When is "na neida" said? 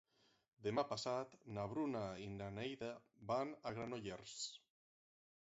2.39-2.91